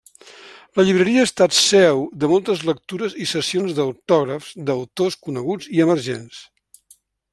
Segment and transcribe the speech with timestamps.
[0.77, 6.41] La llibreria ha estat seu de moltes lectures i sessions d'autògrafs d'autors coneguts i emergents.